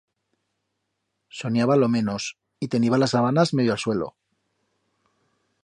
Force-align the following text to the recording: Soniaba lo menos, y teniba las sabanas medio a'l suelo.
Soniaba 1.29 1.75
lo 1.75 1.87
menos, 1.87 2.39
y 2.59 2.69
teniba 2.69 2.97
las 3.01 3.11
sabanas 3.15 3.53
medio 3.59 3.71
a'l 3.75 3.83
suelo. 3.85 4.09